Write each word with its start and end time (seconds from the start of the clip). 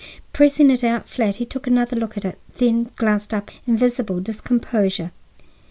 Pressing 0.33 0.71
it 0.71 0.83
out 0.83 1.07
flat, 1.07 1.35
he 1.35 1.45
took 1.45 1.67
another 1.67 1.95
look 1.95 2.17
at 2.17 2.25
it, 2.25 2.39
then 2.57 2.89
glanced 2.95 3.35
up 3.35 3.51
in 3.67 3.77
visible 3.77 4.19
discomposure. 4.19 5.11